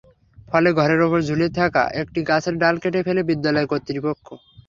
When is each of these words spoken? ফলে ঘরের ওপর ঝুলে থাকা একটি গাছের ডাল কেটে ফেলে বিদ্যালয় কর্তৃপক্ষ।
ফলে 0.49 0.69
ঘরের 0.79 1.01
ওপর 1.01 1.19
ঝুলে 1.27 1.47
থাকা 1.59 1.83
একটি 2.01 2.19
গাছের 2.29 2.55
ডাল 2.61 2.75
কেটে 2.83 3.01
ফেলে 3.07 3.21
বিদ্যালয় 3.29 3.67
কর্তৃপক্ষ। 3.71 4.27